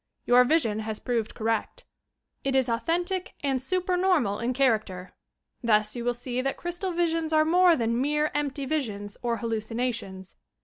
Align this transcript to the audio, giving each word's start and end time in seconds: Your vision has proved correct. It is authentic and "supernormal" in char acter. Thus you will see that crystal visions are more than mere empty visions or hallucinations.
Your 0.25 0.43
vision 0.45 0.79
has 0.79 0.97
proved 0.97 1.35
correct. 1.35 1.85
It 2.43 2.55
is 2.55 2.67
authentic 2.67 3.35
and 3.41 3.61
"supernormal" 3.61 4.39
in 4.39 4.51
char 4.51 4.79
acter. 4.79 5.11
Thus 5.61 5.95
you 5.95 6.03
will 6.03 6.15
see 6.15 6.41
that 6.41 6.57
crystal 6.57 6.91
visions 6.91 7.31
are 7.31 7.45
more 7.45 7.75
than 7.75 8.01
mere 8.01 8.31
empty 8.33 8.65
visions 8.65 9.15
or 9.21 9.37
hallucinations. 9.37 10.37